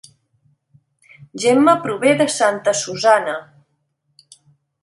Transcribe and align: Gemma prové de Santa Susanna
Gemma 1.43 1.75
prové 1.83 2.15
de 2.23 2.27
Santa 2.39 2.73
Susanna 2.83 3.39